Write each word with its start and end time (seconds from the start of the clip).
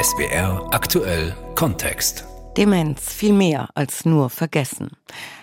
SBR 0.00 0.68
aktuell 0.70 1.34
Kontext. 1.54 2.24
Demenz 2.56 3.12
viel 3.12 3.32
mehr 3.32 3.68
als 3.74 4.04
nur 4.04 4.30
vergessen. 4.30 4.90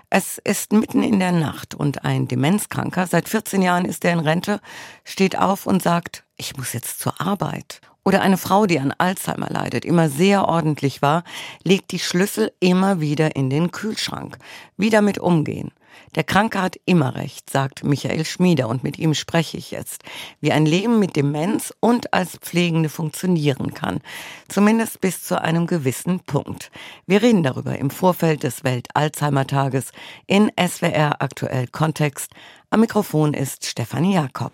Es 0.09 0.37
ist 0.37 0.73
mitten 0.73 1.03
in 1.03 1.19
der 1.19 1.31
Nacht 1.31 1.75
und 1.75 2.05
ein 2.05 2.27
Demenzkranker, 2.27 3.07
seit 3.07 3.29
14 3.29 3.61
Jahren 3.61 3.85
ist 3.85 4.05
er 4.05 4.13
in 4.13 4.19
Rente, 4.19 4.59
steht 5.03 5.37
auf 5.37 5.65
und 5.65 5.83
sagt, 5.83 6.23
ich 6.37 6.57
muss 6.57 6.73
jetzt 6.73 6.99
zur 6.99 7.19
Arbeit. 7.21 7.81
Oder 8.05 8.21
eine 8.21 8.37
Frau, 8.37 8.65
die 8.65 8.79
an 8.79 8.93
Alzheimer 8.97 9.49
leidet, 9.49 9.85
immer 9.85 10.09
sehr 10.09 10.47
ordentlich 10.47 11.01
war, 11.01 11.23
legt 11.63 11.91
die 11.91 11.99
Schlüssel 11.99 12.51
immer 12.59 13.01
wieder 13.01 13.35
in 13.35 13.49
den 13.49 13.71
Kühlschrank. 13.71 14.37
Wie 14.77 14.89
damit 14.89 15.19
umgehen? 15.19 15.71
Der 16.15 16.23
Kranke 16.23 16.61
hat 16.61 16.79
immer 16.85 17.15
recht, 17.15 17.49
sagt 17.49 17.83
Michael 17.83 18.25
Schmieder 18.25 18.67
und 18.67 18.83
mit 18.83 18.97
ihm 18.97 19.13
spreche 19.13 19.57
ich 19.57 19.71
jetzt, 19.71 20.03
wie 20.41 20.51
ein 20.51 20.65
Leben 20.65 20.99
mit 20.99 21.15
Demenz 21.15 21.73
und 21.79 22.13
als 22.13 22.37
Pflegende 22.37 22.89
funktionieren 22.89 23.73
kann. 23.73 24.01
Zumindest 24.47 25.01
bis 25.01 25.23
zu 25.23 25.41
einem 25.41 25.67
gewissen 25.67 26.19
Punkt. 26.21 26.71
Wir 27.05 27.21
reden 27.21 27.43
darüber 27.43 27.77
im 27.77 27.89
Vorfeld 27.89 28.43
des 28.43 28.63
Welt-Alzheimer-Tages 28.63 29.91
in 30.25 30.51
SWR 30.59 31.21
Aktuell 31.21 31.67
Kontext. 31.67 32.31
Am 32.69 32.79
Mikrofon 32.79 33.33
ist 33.33 33.65
Stefanie 33.65 34.15
Jakob. 34.15 34.53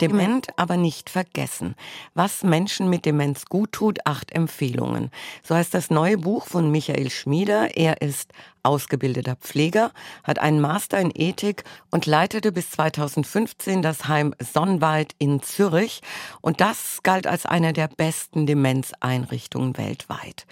Dement 0.00 0.48
aber 0.56 0.76
nicht 0.76 1.10
vergessen. 1.10 1.76
Was 2.14 2.42
Menschen 2.42 2.90
mit 2.90 3.04
Demenz 3.04 3.44
gut 3.46 3.72
tut, 3.72 4.04
acht 4.04 4.32
Empfehlungen. 4.32 5.10
So 5.42 5.54
heißt 5.54 5.74
das 5.74 5.90
neue 5.90 6.18
Buch 6.18 6.46
von 6.46 6.70
Michael 6.70 7.10
Schmieder. 7.10 7.76
Er 7.76 8.02
ist 8.02 8.32
ausgebildeter 8.64 9.36
Pfleger, 9.36 9.92
hat 10.24 10.38
einen 10.38 10.60
Master 10.60 10.98
in 10.98 11.12
Ethik 11.14 11.64
und 11.90 12.06
leitete 12.06 12.52
bis 12.52 12.70
2015 12.70 13.82
das 13.82 14.08
Heim 14.08 14.34
Sonnenwald 14.40 15.14
in 15.18 15.42
Zürich. 15.42 16.00
Und 16.40 16.60
das 16.60 17.00
galt 17.02 17.26
als 17.26 17.46
eine 17.46 17.72
der 17.72 17.88
besten 17.88 18.46
Demenzeinrichtungen 18.46 19.76
weltweit. 19.76 20.46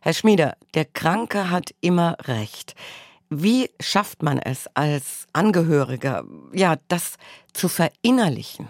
Herr 0.00 0.14
Schmieder, 0.14 0.56
der 0.74 0.84
Kranke 0.84 1.50
hat 1.50 1.74
immer 1.80 2.16
Recht. 2.24 2.74
Wie 3.30 3.70
schafft 3.80 4.22
man 4.22 4.38
es 4.38 4.68
als 4.74 5.26
Angehöriger, 5.32 6.24
ja, 6.52 6.76
das 6.88 7.16
zu 7.52 7.68
verinnerlichen? 7.68 8.68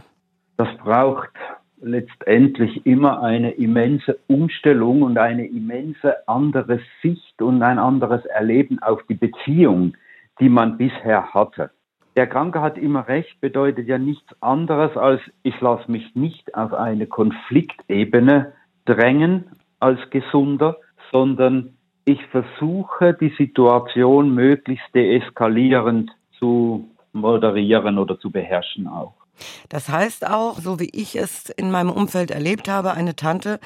Das 0.57 0.69
braucht 0.79 1.33
letztendlich 1.81 2.87
immer 2.87 3.23
eine 3.23 3.53
immense 3.53 4.19
Umstellung 4.29 5.03
und 5.03 5.19
eine 5.19 5.47
immense 5.47 6.29
andere 6.29 6.81
Sicht 7.03 7.43
und 7.43 7.63
ein 7.63 7.79
anderes 7.79 8.25
Erleben 8.27 8.79
auf 8.81 9.03
die 9.09 9.15
Beziehung, 9.15 9.97
die 10.41 10.49
man 10.49 10.79
bisher 10.79 11.35
hatte. 11.35 11.71
Der 12.17 12.29
Kranke 12.29 12.61
hat 12.61 12.79
immer 12.79 13.09
recht, 13.09 13.41
bedeutet 13.41 13.89
ja 13.89 13.99
nichts 13.99 14.41
anderes 14.41 14.97
als, 14.97 15.21
ich 15.43 15.61
lasse 15.61 15.91
mich 15.91 16.15
nicht 16.15 16.55
auf 16.55 16.73
eine 16.73 17.07
Konfliktebene 17.07 18.53
drängen 18.85 19.47
als 19.81 19.99
Gesunder, 20.11 20.77
sondern 21.11 21.77
ich 22.05 22.25
versuche 22.27 23.15
die 23.15 23.35
Situation 23.37 24.33
möglichst 24.35 24.95
deeskalierend 24.95 26.11
zu 26.39 26.89
moderieren 27.13 27.99
oder 27.99 28.19
zu 28.19 28.31
beherrschen 28.31 28.87
auch. 28.87 29.24
Das 29.69 29.89
heißt 29.89 30.27
auch, 30.29 30.59
so 30.59 30.81
wie 30.81 30.91
ich 30.93 31.17
es 31.17 31.51
in 31.51 31.71
meinem 31.71 31.91
Umfeld 31.91 32.31
erlebt 32.31 32.69
habe, 32.69 32.93
eine 32.93 33.17
Tante, 33.17 33.61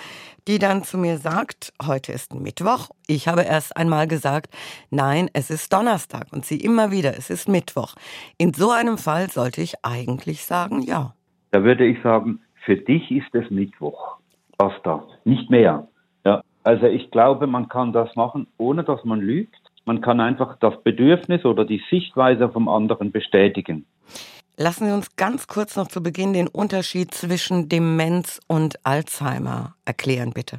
die 0.47 0.59
dann 0.59 0.83
zu 0.83 0.99
mir 0.99 1.19
sagt, 1.19 1.73
heute 1.87 2.13
ist 2.13 2.35
Mittwoch. 2.35 2.91
Ich 3.07 3.29
habe 3.29 3.43
erst 3.43 3.77
einmal 3.77 4.07
gesagt, 4.07 4.55
nein, 4.91 5.29
es 5.33 5.51
ist 5.51 5.73
Donnerstag 5.73 6.29
und 6.33 6.45
sie 6.45 6.59
immer 6.59 6.91
wieder, 6.91 7.17
es 7.17 7.31
ist 7.31 7.49
Mittwoch. 7.49 7.95
In 8.39 8.55
so 8.55 8.71
einem 8.71 8.99
Fall 8.99 9.31
sollte 9.31 9.61
ich 9.61 9.75
eigentlich 9.83 10.45
sagen, 10.45 10.83
ja. 10.83 11.15
Da 11.51 11.63
würde 11.65 11.87
ich 11.87 12.03
sagen, 12.03 12.41
für 12.65 12.77
dich 12.77 13.11
ist 13.11 13.35
es 13.35 13.51
Mittwoch. 13.51 14.19
Basta. 14.57 15.05
Nicht 15.25 15.51
mehr. 15.51 15.89
Ja. 16.25 16.43
Also 16.65 16.87
ich 16.87 17.11
glaube, 17.11 17.47
man 17.47 17.69
kann 17.69 17.93
das 17.93 18.15
machen, 18.17 18.47
ohne 18.59 18.85
dass 18.85 19.05
man 19.05 19.21
lügt. 19.21 19.57
Man 19.85 20.01
kann 20.03 20.21
einfach 20.21 20.59
das 20.61 20.83
Bedürfnis 20.83 21.45
oder 21.47 21.65
die 21.65 21.83
Sichtweise 21.89 22.51
vom 22.51 22.69
anderen 22.69 23.11
bestätigen. 23.11 23.87
Lassen 24.61 24.87
Sie 24.87 24.93
uns 24.93 25.15
ganz 25.15 25.47
kurz 25.47 25.77
noch 25.77 25.87
zu 25.87 26.03
Beginn 26.03 26.33
den 26.33 26.49
Unterschied 26.49 27.15
zwischen 27.15 27.69
Demenz 27.69 28.41
und 28.49 28.85
Alzheimer 28.85 29.77
erklären, 29.85 30.33
bitte. 30.33 30.59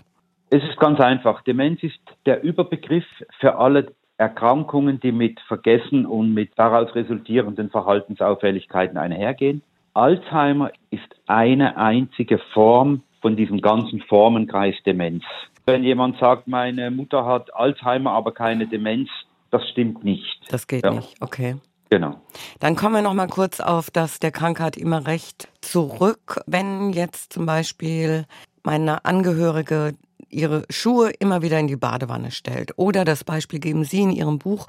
Es 0.49 0.63
ist 0.63 0.79
ganz 0.79 1.01
einfach. 1.01 1.43
Demenz 1.43 1.83
ist 1.83 1.99
der 2.25 2.41
Überbegriff 2.41 3.03
für 3.41 3.57
alle 3.57 3.91
Erkrankungen, 4.15 5.01
die 5.01 5.11
mit 5.11 5.41
Vergessen 5.41 6.05
und 6.05 6.33
mit 6.33 6.51
daraus 6.55 6.95
resultierenden 6.95 7.69
Verhaltensauffälligkeiten 7.71 8.97
einhergehen. 8.97 9.63
Alzheimer 9.93 10.71
ist 10.91 11.13
eine 11.27 11.75
einzige 11.75 12.39
Form 12.53 13.03
von 13.21 13.35
diesem 13.35 13.59
ganzen 13.59 13.99
Formenkreis 14.03 14.75
Demenz. 14.85 15.25
Wenn 15.65 15.83
jemand 15.83 16.17
sagt, 16.19 16.47
meine 16.47 16.89
Mutter 16.89 17.25
hat 17.25 17.53
Alzheimer, 17.53 18.11
aber 18.11 18.33
keine 18.33 18.65
Demenz, 18.65 19.09
das 19.51 19.67
stimmt 19.67 20.05
nicht. 20.05 20.39
Das 20.49 20.67
geht 20.67 20.85
ja. 20.85 20.91
nicht, 20.91 21.17
okay. 21.19 21.57
Genau. 21.89 22.21
Dann 22.59 22.75
kommen 22.75 22.95
wir 22.95 23.01
noch 23.01 23.15
mal 23.15 23.27
kurz 23.27 23.59
auf 23.59 23.89
das 23.89 24.19
der 24.19 24.31
Krankheit 24.31 24.77
immer 24.77 25.07
recht 25.07 25.47
zurück. 25.61 26.41
Wenn 26.45 26.93
jetzt 26.93 27.33
zum 27.33 27.45
Beispiel 27.45 28.25
meine 28.63 29.05
Angehörige 29.05 29.95
ihre 30.29 30.63
Schuhe 30.69 31.09
immer 31.09 31.41
wieder 31.41 31.59
in 31.59 31.67
die 31.67 31.75
Badewanne 31.75 32.29
stellt 32.29 32.77
oder 32.77 33.05
das 33.05 33.23
Beispiel 33.23 33.59
geben 33.59 33.83
Sie 33.83 34.01
in 34.01 34.11
Ihrem 34.11 34.37
Buch, 34.37 34.67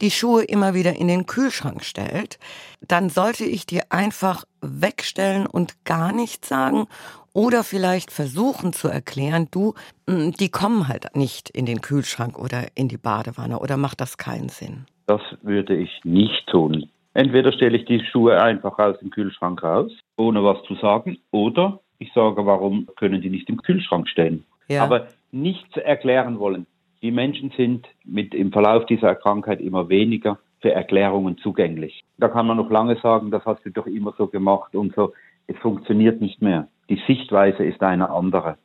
die 0.00 0.10
Schuhe 0.10 0.44
immer 0.44 0.72
wieder 0.72 0.96
in 0.96 1.08
den 1.08 1.26
Kühlschrank 1.26 1.84
stellt, 1.84 2.38
dann 2.80 3.10
sollte 3.10 3.44
ich 3.44 3.66
die 3.66 3.90
einfach 3.90 4.44
wegstellen 4.62 5.46
und 5.46 5.84
gar 5.84 6.12
nichts 6.12 6.48
sagen 6.48 6.86
oder 7.34 7.64
vielleicht 7.64 8.10
versuchen 8.10 8.72
zu 8.72 8.88
erklären, 8.88 9.48
du, 9.50 9.74
die 10.08 10.48
kommen 10.48 10.88
halt 10.88 11.14
nicht 11.14 11.50
in 11.50 11.66
den 11.66 11.80
Kühlschrank 11.80 12.38
oder 12.38 12.68
in 12.74 12.88
die 12.88 12.96
Badewanne 12.96 13.58
oder 13.58 13.76
macht 13.76 14.00
das 14.00 14.16
keinen 14.16 14.48
Sinn? 14.48 14.86
Das 15.06 15.20
würde 15.42 15.76
ich 15.76 15.90
nicht 16.04 16.46
tun. 16.48 16.90
Entweder 17.14 17.52
stelle 17.52 17.76
ich 17.78 17.84
die 17.84 18.00
Schuhe 18.04 18.42
einfach 18.42 18.78
aus 18.78 18.98
dem 18.98 19.10
Kühlschrank 19.10 19.62
raus, 19.62 19.92
ohne 20.16 20.42
was 20.42 20.62
zu 20.64 20.74
sagen, 20.74 21.18
oder 21.30 21.80
ich 21.98 22.12
sage, 22.12 22.44
warum 22.44 22.88
können 22.96 23.20
die 23.20 23.30
nicht 23.30 23.48
im 23.48 23.62
Kühlschrank 23.62 24.08
stehen? 24.08 24.44
Ja. 24.68 24.82
Aber 24.82 25.08
nichts 25.30 25.76
erklären 25.76 26.38
wollen. 26.38 26.66
Die 27.02 27.10
Menschen 27.10 27.52
sind 27.56 27.86
mit 28.04 28.34
im 28.34 28.50
Verlauf 28.50 28.86
dieser 28.86 29.14
Krankheit 29.14 29.60
immer 29.60 29.88
weniger 29.88 30.38
für 30.60 30.72
Erklärungen 30.72 31.38
zugänglich. 31.38 32.02
Da 32.18 32.28
kann 32.28 32.46
man 32.46 32.56
noch 32.56 32.70
lange 32.70 32.96
sagen, 33.00 33.30
das 33.30 33.44
hast 33.44 33.64
du 33.64 33.70
doch 33.70 33.86
immer 33.86 34.14
so 34.16 34.26
gemacht 34.26 34.74
und 34.74 34.94
so. 34.94 35.12
Es 35.46 35.56
funktioniert 35.58 36.20
nicht 36.20 36.40
mehr. 36.40 36.68
Die 36.88 37.00
Sichtweise 37.06 37.64
ist 37.64 37.82
eine 37.82 38.10
andere. 38.10 38.56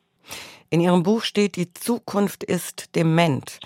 In 0.69 0.81
Ihrem 0.81 1.03
Buch 1.03 1.23
steht, 1.23 1.55
die 1.55 1.73
Zukunft 1.73 2.43
ist 2.43 2.95
dement. 2.95 3.59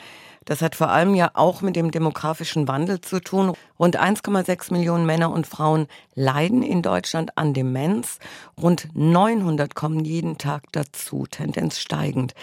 Das 0.46 0.62
hat 0.62 0.76
vor 0.76 0.90
allem 0.90 1.16
ja 1.16 1.32
auch 1.34 1.62
mit 1.62 1.76
dem 1.76 1.92
demografischen 1.92 2.68
Wandel 2.68 3.02
zu 3.02 3.20
tun. 3.20 3.54
Rund 3.80 4.00
1,6 4.00 4.74
Millionen 4.74 5.06
Männer 5.06 5.32
und 5.32 5.48
Frauen 5.48 5.88
leiden 6.16 6.64
in 6.64 6.82
Deutschland 6.82 7.38
an 7.38 7.54
Demenz. 7.54 8.20
Rund 8.62 8.90
900 8.94 9.76
kommen 9.76 10.04
jeden 10.04 10.38
Tag 10.38 10.64
dazu, 10.72 11.26
Tendenz 11.30 11.80
steigend. 11.80 12.34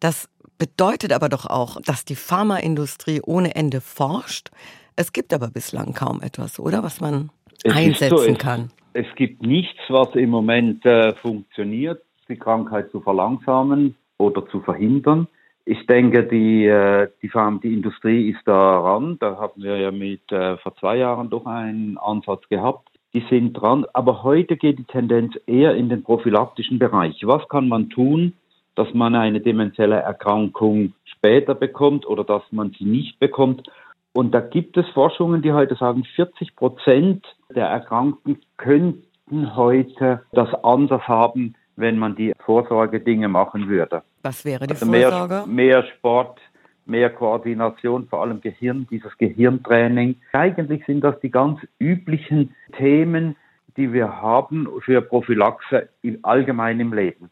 Das 0.00 0.28
bedeutet 0.58 1.12
aber 1.12 1.28
doch 1.28 1.46
auch, 1.46 1.80
dass 1.80 2.04
die 2.04 2.16
Pharmaindustrie 2.16 3.20
ohne 3.22 3.54
Ende 3.54 3.80
forscht. 3.80 4.50
Es 4.96 5.12
gibt 5.12 5.32
aber 5.32 5.48
bislang 5.48 5.94
kaum 5.94 6.20
etwas, 6.20 6.60
oder? 6.60 6.82
Was 6.82 7.00
man 7.00 7.30
es 7.64 7.74
einsetzen 7.74 8.18
so, 8.18 8.34
kann. 8.34 8.70
Es, 8.92 9.06
es, 9.06 9.14
gibt 9.16 9.42
nichts, 9.42 9.80
was 9.88 10.14
im 10.14 10.30
Moment 10.30 10.84
äh, 10.84 11.14
funktioniert, 11.16 12.02
die 12.28 12.36
Krankheit 12.36 12.90
zu 12.90 13.00
verlangsamen 13.00 13.96
oder 14.18 14.46
zu 14.48 14.60
verhindern. 14.60 15.26
Ich 15.64 15.86
denke, 15.86 16.24
die, 16.24 16.66
äh, 16.66 17.08
die, 17.22 17.28
Farm, 17.28 17.60
die 17.60 17.74
Industrie 17.74 18.30
ist 18.30 18.46
daran. 18.46 19.18
Da 19.20 19.36
haben 19.36 19.62
wir 19.62 19.76
ja 19.76 19.90
mit 19.90 20.30
äh, 20.32 20.56
vor 20.58 20.74
zwei 20.76 20.96
Jahren 20.96 21.30
doch 21.30 21.46
einen 21.46 21.98
Ansatz 21.98 22.48
gehabt. 22.48 22.88
Die 23.12 23.24
sind 23.28 23.54
dran. 23.54 23.86
Aber 23.92 24.22
heute 24.22 24.56
geht 24.56 24.78
die 24.78 24.84
Tendenz 24.84 25.34
eher 25.46 25.74
in 25.74 25.88
den 25.88 26.02
prophylaktischen 26.02 26.78
Bereich. 26.78 27.20
Was 27.24 27.48
kann 27.48 27.68
man 27.68 27.90
tun, 27.90 28.32
dass 28.74 28.92
man 28.94 29.14
eine 29.14 29.40
dementielle 29.40 29.96
Erkrankung 29.96 30.94
später 31.04 31.54
bekommt 31.54 32.06
oder 32.06 32.24
dass 32.24 32.42
man 32.50 32.74
sie 32.78 32.84
nicht 32.84 33.18
bekommt? 33.18 33.68
Und 34.12 34.32
da 34.32 34.40
gibt 34.40 34.76
es 34.76 34.88
Forschungen, 34.88 35.42
die 35.42 35.52
heute 35.52 35.76
sagen, 35.76 36.04
40 36.16 36.56
Prozent 36.56 37.24
der 37.54 37.66
Erkrankten 37.66 38.40
könnten 38.56 39.54
heute 39.54 40.22
das 40.32 40.52
anders 40.64 41.06
haben, 41.06 41.54
wenn 41.76 41.98
man 41.98 42.14
die 42.14 42.32
Vorsorgedinge 42.44 43.28
machen 43.28 43.68
würde. 43.68 44.02
Was 44.22 44.44
wäre 44.44 44.66
die 44.66 44.74
also 44.74 44.86
Vorsorge? 44.86 45.44
Mehr, 45.46 45.78
mehr 45.82 45.84
Sport, 45.84 46.40
mehr 46.86 47.10
Koordination, 47.10 48.06
vor 48.08 48.22
allem 48.22 48.40
Gehirn, 48.40 48.86
dieses 48.90 49.16
Gehirntraining. 49.18 50.16
Eigentlich 50.32 50.84
sind 50.86 51.02
das 51.02 51.18
die 51.20 51.30
ganz 51.30 51.60
üblichen 51.78 52.54
Themen, 52.76 53.36
die 53.76 53.92
wir 53.92 54.20
haben 54.20 54.68
für 54.84 55.00
Prophylaxe 55.00 55.88
im, 56.02 56.18
allgemein 56.22 56.80
im 56.80 56.92
Leben. 56.92 57.30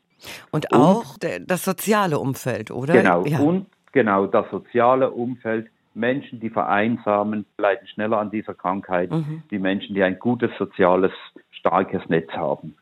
Und 0.50 0.73
auch 0.73 1.14
und, 1.23 1.50
das 1.50 1.64
soziale 1.64 2.19
Umfeld, 2.19 2.70
oder? 2.70 2.94
Genau, 2.94 3.25
ja. 3.25 3.38
und 3.41 3.67
genau 3.93 4.26
das 4.26 4.49
soziale 4.50 5.11
Umfeld. 5.11 5.69
Menschen, 5.94 6.38
die 6.38 6.50
vereinsamen, 6.50 7.44
leiden 7.58 7.88
schneller 7.88 8.19
an 8.19 8.31
dieser 8.31 8.55
Krankheit. 8.55 9.11
Mhm. 9.11 9.43
Die 9.50 9.58
Menschen, 9.58 9.94
die 9.94 10.02
ein 10.02 10.19
gutes 10.19 10.50
soziales, 10.56 11.11
starkes 11.50 12.08
Netz 12.08 12.31
haben. 12.31 12.76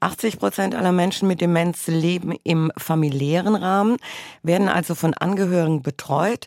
80 0.00 0.38
Prozent 0.38 0.74
aller 0.74 0.92
Menschen 0.92 1.28
mit 1.28 1.40
Demenz 1.40 1.86
leben 1.86 2.34
im 2.44 2.72
familiären 2.76 3.54
Rahmen, 3.54 3.96
werden 4.42 4.68
also 4.68 4.94
von 4.94 5.14
Angehörigen 5.14 5.82
betreut. 5.82 6.46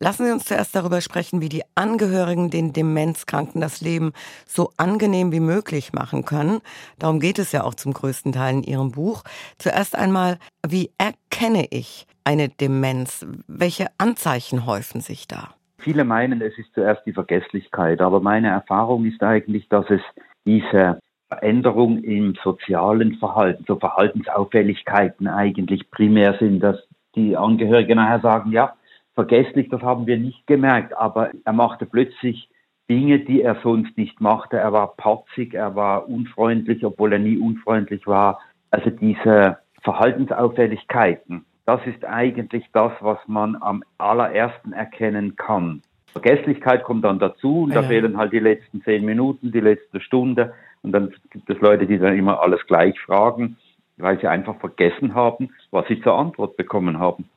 Lassen 0.00 0.26
Sie 0.26 0.32
uns 0.32 0.44
zuerst 0.44 0.76
darüber 0.76 1.00
sprechen, 1.00 1.40
wie 1.40 1.48
die 1.48 1.64
Angehörigen 1.74 2.50
den 2.50 2.72
Demenzkranken 2.72 3.60
das 3.60 3.80
Leben 3.80 4.12
so 4.46 4.70
angenehm 4.76 5.32
wie 5.32 5.40
möglich 5.40 5.92
machen 5.92 6.24
können. 6.24 6.60
Darum 7.00 7.18
geht 7.18 7.40
es 7.40 7.50
ja 7.50 7.64
auch 7.64 7.74
zum 7.74 7.94
größten 7.94 8.32
Teil 8.32 8.54
in 8.54 8.62
Ihrem 8.62 8.92
Buch. 8.92 9.24
Zuerst 9.58 9.96
einmal, 9.96 10.38
wie 10.64 10.92
erkenne 10.98 11.66
ich 11.70 12.06
eine 12.22 12.48
Demenz? 12.48 13.26
Welche 13.48 13.86
Anzeichen 13.98 14.66
häufen 14.66 15.00
sich 15.00 15.26
da? 15.26 15.54
Viele 15.78 16.04
meinen, 16.04 16.42
es 16.42 16.56
ist 16.58 16.72
zuerst 16.74 17.04
die 17.04 17.12
Vergesslichkeit, 17.12 18.00
aber 18.00 18.20
meine 18.20 18.48
Erfahrung 18.48 19.04
ist 19.04 19.22
eigentlich, 19.22 19.68
dass 19.68 19.86
es 19.90 20.00
diese 20.44 21.00
Veränderung 21.28 22.02
im 22.02 22.34
sozialen 22.42 23.16
Verhalten, 23.16 23.64
so 23.66 23.76
Verhaltensauffälligkeiten 23.76 25.26
eigentlich 25.28 25.90
primär 25.90 26.36
sind, 26.38 26.60
dass 26.60 26.76
die 27.14 27.36
Angehörigen 27.36 27.96
nachher 27.96 28.20
sagen, 28.20 28.52
ja, 28.52 28.74
vergesslich, 29.14 29.68
das 29.68 29.82
haben 29.82 30.06
wir 30.06 30.16
nicht 30.16 30.46
gemerkt, 30.46 30.96
aber 30.96 31.30
er 31.44 31.52
machte 31.52 31.86
plötzlich 31.86 32.48
Dinge, 32.88 33.18
die 33.18 33.42
er 33.42 33.56
sonst 33.62 33.96
nicht 33.98 34.20
machte. 34.20 34.56
Er 34.56 34.72
war 34.72 34.94
patzig, 34.96 35.54
er 35.54 35.74
war 35.74 36.08
unfreundlich, 36.08 36.84
obwohl 36.84 37.12
er 37.12 37.18
nie 37.18 37.36
unfreundlich 37.36 38.06
war. 38.06 38.40
Also 38.70 38.90
diese 38.90 39.58
Verhaltensauffälligkeiten, 39.82 41.44
das 41.66 41.80
ist 41.86 42.04
eigentlich 42.04 42.64
das, 42.72 42.92
was 43.00 43.18
man 43.26 43.56
am 43.60 43.82
allerersten 43.98 44.72
erkennen 44.72 45.36
kann. 45.36 45.82
Vergesslichkeit 46.12 46.82
kommt 46.82 47.04
dann 47.04 47.18
dazu 47.18 47.64
und 47.64 47.74
ja. 47.74 47.82
da 47.82 47.88
fehlen 47.88 48.16
halt 48.16 48.32
die 48.32 48.38
letzten 48.38 48.82
zehn 48.82 49.04
Minuten, 49.04 49.52
die 49.52 49.60
letzte 49.60 50.00
Stunde. 50.00 50.54
Und 50.88 50.92
dann 50.92 51.14
gibt 51.28 51.50
es 51.50 51.60
Leute, 51.60 51.86
die 51.86 51.98
dann 51.98 52.16
immer 52.16 52.40
alles 52.40 52.60
gleich 52.66 52.98
fragen, 53.00 53.58
weil 53.98 54.18
sie 54.20 54.26
einfach 54.26 54.58
vergessen 54.58 55.14
haben, 55.14 55.50
was 55.70 55.86
sie 55.86 56.00
zur 56.00 56.14
Antwort 56.14 56.56
bekommen 56.56 56.98
haben. 56.98 57.28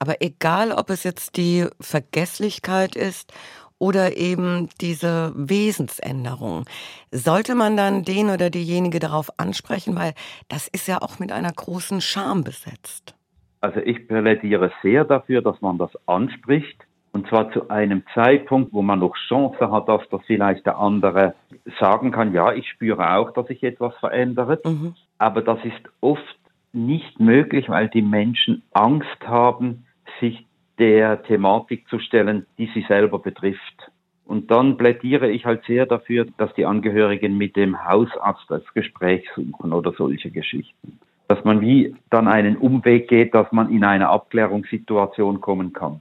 Aber 0.00 0.16
egal, 0.18 0.72
ob 0.72 0.90
es 0.90 1.04
jetzt 1.04 1.36
die 1.36 1.66
Vergesslichkeit 1.80 2.96
ist 2.96 3.32
oder 3.78 4.16
eben 4.16 4.70
diese 4.80 5.32
Wesensänderung. 5.36 6.64
Sollte 7.12 7.54
man 7.54 7.76
dann 7.76 8.02
den 8.02 8.28
oder 8.28 8.50
diejenige 8.50 8.98
darauf 8.98 9.30
ansprechen, 9.38 9.94
weil 9.94 10.14
das 10.48 10.66
ist 10.66 10.88
ja 10.88 11.00
auch 11.00 11.20
mit 11.20 11.30
einer 11.30 11.52
großen 11.52 12.00
Scham 12.00 12.42
besetzt. 12.42 13.14
Also 13.60 13.78
ich 13.78 14.08
plädiere 14.08 14.72
sehr 14.82 15.04
dafür, 15.04 15.42
dass 15.42 15.60
man 15.60 15.78
das 15.78 15.92
anspricht, 16.06 16.84
und 17.12 17.28
zwar 17.28 17.52
zu 17.52 17.68
einem 17.68 18.02
Zeitpunkt, 18.14 18.72
wo 18.72 18.82
man 18.82 18.98
noch 18.98 19.14
Chance 19.28 19.70
hat, 19.70 19.88
dass 19.88 20.02
das 20.10 20.22
vielleicht 20.26 20.66
der 20.66 20.78
andere 20.78 21.34
sagen 21.78 22.10
kann, 22.10 22.34
ja, 22.34 22.52
ich 22.52 22.68
spüre 22.68 23.14
auch, 23.14 23.32
dass 23.32 23.46
sich 23.46 23.62
etwas 23.62 23.94
verändert. 23.96 24.64
Mhm. 24.64 24.94
Aber 25.18 25.42
das 25.42 25.58
ist 25.64 25.90
oft 26.00 26.36
nicht 26.72 27.20
möglich, 27.20 27.68
weil 27.68 27.88
die 27.88 28.02
Menschen 28.02 28.62
Angst 28.72 29.26
haben, 29.26 29.86
sich 30.20 30.46
der 30.78 31.22
Thematik 31.22 31.88
zu 31.88 31.98
stellen, 31.98 32.46
die 32.58 32.70
sie 32.74 32.84
selber 32.88 33.18
betrifft. 33.18 33.90
Und 34.24 34.50
dann 34.50 34.76
plädiere 34.76 35.28
ich 35.28 35.44
halt 35.44 35.64
sehr 35.66 35.86
dafür, 35.86 36.26
dass 36.38 36.54
die 36.54 36.64
Angehörigen 36.64 37.36
mit 37.36 37.56
dem 37.56 37.84
Hausarzt 37.84 38.44
das 38.48 38.62
Gespräch 38.74 39.28
suchen 39.34 39.72
oder 39.72 39.92
solche 39.92 40.30
Geschichten. 40.30 41.00
Dass 41.26 41.44
man 41.44 41.60
wie 41.60 41.94
dann 42.10 42.28
einen 42.28 42.56
Umweg 42.56 43.08
geht, 43.08 43.34
dass 43.34 43.50
man 43.52 43.70
in 43.70 43.84
eine 43.84 44.08
Abklärungssituation 44.08 45.40
kommen 45.40 45.72
kann. 45.72 46.00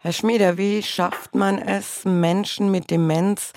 Herr 0.00 0.12
Schmieder, 0.12 0.58
wie 0.58 0.82
schafft 0.82 1.34
man 1.34 1.58
es, 1.58 2.04
Menschen 2.04 2.70
mit 2.70 2.90
Demenz 2.90 3.52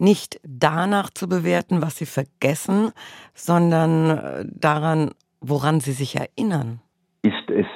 nicht 0.00 0.40
danach 0.44 1.10
zu 1.10 1.28
bewerten, 1.28 1.82
was 1.82 1.96
sie 1.96 2.06
vergessen, 2.06 2.92
sondern 3.34 4.10
äh, 4.10 4.44
daran, 4.46 5.12
woran 5.40 5.80
sie 5.80 5.92
sich 5.92 6.16
erinnern? 6.16 6.80
Ist 7.22 7.50
es 7.50 7.66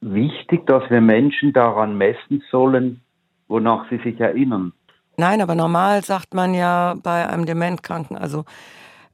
wichtig, 0.00 0.66
dass 0.66 0.88
wir 0.90 1.00
Menschen 1.00 1.52
daran 1.52 1.96
messen 1.96 2.42
sollen, 2.50 3.00
wonach 3.48 3.88
sie 3.90 3.98
sich 3.98 4.18
erinnern? 4.20 4.72
Nein, 5.16 5.42
aber 5.42 5.54
normal 5.54 6.02
sagt 6.02 6.34
man 6.34 6.54
ja 6.54 6.94
bei 7.02 7.28
einem 7.28 7.44
Dementkranken, 7.44 8.16
also 8.16 8.44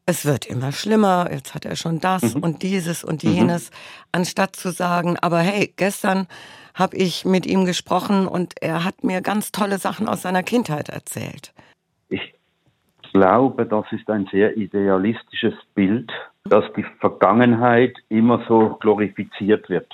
es 0.09 0.25
wird 0.25 0.47
immer 0.47 0.71
schlimmer, 0.71 1.29
jetzt 1.33 1.55
hat 1.55 1.65
er 1.65 1.75
schon 1.75 1.99
das 1.99 2.37
mhm. 2.37 2.43
und 2.43 2.63
dieses 2.63 3.03
und 3.03 3.25
mhm. 3.25 3.33
jenes, 3.33 3.71
mhm. 3.71 3.75
anstatt 4.13 4.55
zu 4.55 4.71
sagen, 4.71 5.17
aber 5.21 5.41
hey, 5.41 5.73
gestern 5.77 6.29
habe 6.75 6.97
ich 6.97 7.25
mit 7.25 7.45
ihm 7.47 7.65
gesprochen 7.65 8.29
und 8.29 8.55
er 8.61 8.85
hat 8.85 9.03
mir 9.03 9.21
ganz 9.21 9.51
tolle 9.51 9.79
Sachen 9.79 10.09
aus 10.09 10.23
seiner 10.23 10.45
Kindheit 10.45 10.91
erzählt. 10.91 11.53
Ich 13.17 13.23
glaube, 13.23 13.65
das 13.65 13.87
ist 13.93 14.11
ein 14.11 14.29
sehr 14.31 14.57
idealistisches 14.57 15.55
Bild, 15.75 16.13
dass 16.45 16.65
die 16.77 16.85
Vergangenheit 17.01 17.95
immer 18.09 18.45
so 18.47 18.77
glorifiziert 18.81 19.71
wird. 19.71 19.91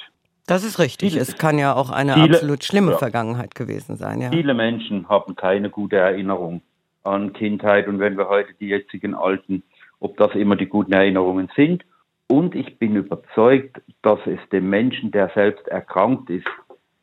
Das 0.47 0.65
ist 0.65 0.81
richtig. 0.81 1.15
Es 1.15 1.39
kann 1.39 1.57
ja 1.57 1.73
auch 1.75 1.91
eine 1.91 2.15
viele, 2.15 2.35
absolut 2.35 2.65
schlimme 2.65 2.93
ja. 2.93 2.99
Vergangenheit 2.99 3.55
gewesen 3.55 3.97
sein. 3.97 4.21
Ja. 4.21 4.31
Viele 4.31 4.55
Menschen 4.55 5.09
haben 5.09 5.37
keine 5.37 5.71
gute 5.71 5.97
Erinnerung 5.97 6.63
an 7.05 7.33
Kindheit 7.33 7.87
und 7.87 8.01
wenn 8.01 8.19
wir 8.19 8.29
heute 8.29 8.55
die 8.59 8.69
jetzigen 8.69 9.15
Alten 9.15 9.63
ob 10.03 10.17
das 10.17 10.35
immer 10.35 10.57
die 10.57 10.67
guten 10.67 10.93
Erinnerungen 10.93 11.49
sind. 11.55 11.85
Und 12.27 12.55
ich 12.55 12.79
bin 12.79 12.97
überzeugt, 12.97 13.81
dass 14.03 14.19
es 14.27 14.41
dem 14.51 14.69
Menschen, 14.69 15.13
der 15.13 15.31
selbst 15.35 15.69
erkrankt 15.69 16.29
ist, 16.29 16.47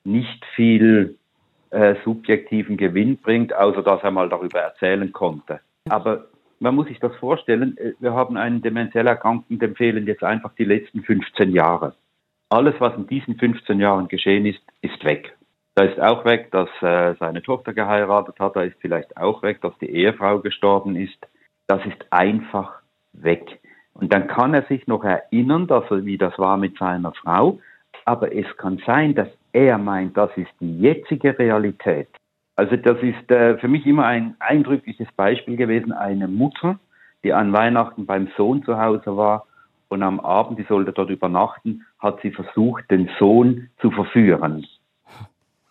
nicht 0.04 0.44
viel 0.56 1.18
äh, 1.69 1.95
subjektiven 2.04 2.77
Gewinn 2.77 3.18
bringt, 3.18 3.54
außer 3.54 3.83
dass 3.83 4.04
er 4.04 4.12
mal 4.12 4.27
darüber 4.27 4.60
erzählen 4.60 5.12
konnte. 5.12 5.62
Aber 5.89 6.25
man 6.59 6.75
muss 6.75 6.88
sich 6.88 7.00
das 7.00 7.15
vorstellen, 7.15 7.77
äh, 7.77 7.94
wir 8.00 8.13
haben 8.13 8.38
einen 8.38 8.62
demenziell 8.62 9.07
Erkrankten, 9.07 9.59
dem 9.59 9.75
fehlen 9.75 10.06
jetzt 10.07 10.24
einfach 10.24 10.53
die 10.56 10.65
letzten 10.65 11.03
15 11.03 11.51
Jahre. 11.51 11.94
Alles, 12.50 12.75
was 12.80 12.95
in 12.95 13.07
diesen 13.07 13.36
15 13.38 13.80
Jahren 13.80 14.07
geschehen 14.07 14.45
ist, 14.45 14.62
ist 14.81 15.03
weg. 15.03 15.36
Da 15.75 15.86
ist 15.86 16.00
auch 16.00 16.25
weg, 16.25 16.51
dass 16.51 16.69
äh, 16.81 17.15
seine 17.19 17.41
Tochter 17.41 17.74
geheiratet 17.74 18.39
hat, 18.39 18.56
da 18.56 18.63
ist 18.63 18.75
vielleicht 18.81 19.15
auch 19.18 19.44
weg, 19.44 19.62
dass 19.62 19.77
die 19.80 19.89
Ehefrau 19.89 20.39
gestorben 20.39 20.95
ist. 20.95 21.18
Das 21.68 21.86
ist 21.86 22.06
einfach 22.09 22.81
weg. 23.13 23.59
Und 23.94 24.13
dann 24.13 24.27
kann 24.27 24.53
er 24.53 24.63
sich 24.63 24.88
noch 24.88 25.03
erinnern, 25.03 25.68
dass 25.68 25.89
er, 25.91 26.06
wie 26.06 26.18
das 26.18 26.38
war 26.39 26.57
mit 26.57 26.77
seiner 26.77 27.13
Frau, 27.13 27.59
aber 28.06 28.36
es 28.36 28.45
kann 28.57 28.81
sein, 28.86 29.13
dass 29.13 29.27
er 29.51 29.77
meint, 29.77 30.18
das 30.18 30.31
ist 30.36 30.51
die 30.59 30.80
jetzige 30.80 31.38
Realität. 31.38 32.09
Also 32.59 32.75
das 32.75 32.97
ist 33.01 33.31
äh, 33.31 33.57
für 33.57 33.69
mich 33.69 33.85
immer 33.85 34.06
ein 34.06 34.35
eindrückliches 34.39 35.07
Beispiel 35.15 35.56
gewesen. 35.56 35.94
Eine 35.94 36.27
Mutter, 36.27 36.77
die 37.23 37.31
an 37.31 37.53
Weihnachten 37.53 38.06
beim 38.06 38.27
Sohn 38.35 38.63
zu 38.63 38.77
Hause 38.77 39.15
war 39.15 39.47
und 39.88 40.03
am 40.03 40.19
Abend, 40.19 40.59
die 40.59 40.65
sollte 40.65 40.91
dort 40.91 41.09
übernachten, 41.09 41.85
hat 42.00 42.19
sie 42.21 42.31
versucht, 42.31 42.91
den 42.91 43.09
Sohn 43.17 43.69
zu 43.79 43.91
verführen, 43.91 44.67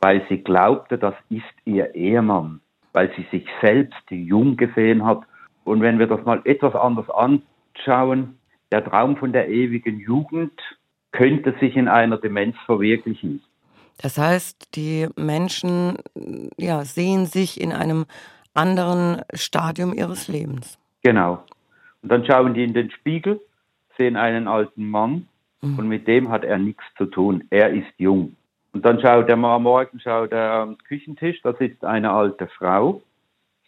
weil 0.00 0.22
sie 0.30 0.38
glaubte, 0.38 0.96
das 0.96 1.12
ist 1.28 1.44
ihr 1.66 1.94
Ehemann, 1.94 2.62
weil 2.94 3.12
sie 3.16 3.26
sich 3.30 3.46
selbst 3.60 4.02
jung 4.08 4.56
gesehen 4.56 5.04
hat 5.04 5.24
und 5.64 5.82
wenn 5.82 5.98
wir 5.98 6.06
das 6.06 6.24
mal 6.24 6.40
etwas 6.44 6.74
anders 6.74 7.10
anschauen, 7.10 8.38
der 8.72 8.82
Traum 8.82 9.18
von 9.18 9.34
der 9.34 9.50
ewigen 9.50 10.00
Jugend 10.00 10.58
könnte 11.12 11.54
sich 11.60 11.76
in 11.76 11.86
einer 11.86 12.16
Demenz 12.16 12.56
verwirklichen. 12.64 13.42
Das 14.00 14.16
heißt, 14.16 14.76
die 14.76 15.08
Menschen 15.16 15.98
ja, 16.56 16.84
sehen 16.84 17.26
sich 17.26 17.60
in 17.60 17.72
einem 17.72 18.06
anderen 18.54 19.22
Stadium 19.34 19.92
ihres 19.92 20.28
Lebens. 20.28 20.78
Genau. 21.02 21.44
Und 22.02 22.12
dann 22.12 22.24
schauen 22.24 22.54
die 22.54 22.64
in 22.64 22.74
den 22.74 22.90
Spiegel, 22.90 23.40
sehen 23.96 24.16
einen 24.16 24.48
alten 24.48 24.88
Mann 24.88 25.28
mhm. 25.60 25.78
und 25.78 25.88
mit 25.88 26.06
dem 26.06 26.30
hat 26.30 26.44
er 26.44 26.58
nichts 26.58 26.84
zu 26.96 27.06
tun. 27.06 27.44
Er 27.50 27.70
ist 27.70 27.88
jung. 27.98 28.36
Und 28.72 28.84
dann 28.84 29.00
schaut 29.00 29.28
er 29.28 29.36
mal 29.36 29.56
am 29.56 29.64
Morgen 29.64 29.98
schaut 30.00 30.32
er 30.32 30.52
am 30.52 30.78
Küchentisch, 30.78 31.40
da 31.42 31.54
sitzt 31.54 31.84
eine 31.84 32.10
alte 32.10 32.48
Frau, 32.48 33.02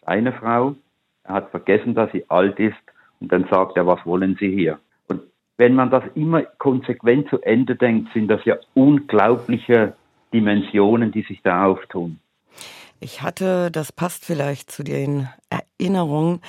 eine 0.05 0.31
Frau, 0.31 0.75
er 1.23 1.33
hat 1.33 1.51
vergessen, 1.51 1.95
dass 1.95 2.11
sie 2.11 2.29
alt 2.29 2.59
ist 2.59 2.77
und 3.19 3.31
dann 3.31 3.45
sagt 3.49 3.77
er, 3.77 3.85
was 3.85 4.05
wollen 4.05 4.37
Sie 4.39 4.49
hier? 4.49 4.79
Und 5.07 5.21
wenn 5.57 5.75
man 5.75 5.89
das 5.89 6.03
immer 6.15 6.43
konsequent 6.43 7.29
zu 7.29 7.41
Ende 7.41 7.75
denkt, 7.75 8.11
sind 8.13 8.27
das 8.27 8.43
ja 8.45 8.57
unglaubliche 8.73 9.93
Dimensionen, 10.33 11.11
die 11.11 11.23
sich 11.23 11.41
da 11.43 11.65
auftun. 11.65 12.19
Ich 12.99 13.21
hatte, 13.21 13.71
das 13.71 13.91
passt 13.91 14.25
vielleicht 14.25 14.71
zu 14.71 14.83
den 14.83 15.27
Erinnerungen, 15.49 16.41